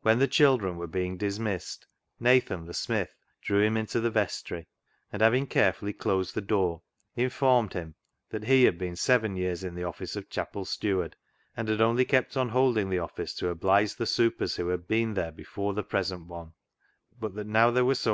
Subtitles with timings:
[0.00, 1.86] When the children were being dismissed,
[2.18, 3.10] Nathan, the smith,
[3.42, 4.66] drew him into the vestry;
[5.12, 6.80] and having carefully closed the door,
[7.16, 7.94] informed him
[8.30, 11.16] that he had been seven years in the office of chapel steward,
[11.54, 15.12] and had only kept on holding the office to oblige the" supers" who had been
[15.12, 16.54] there before the present one,
[17.20, 18.10] but J7H c:ix){; siior (MIUoniclks ih.il iu)w tlu'ic we'll" so m.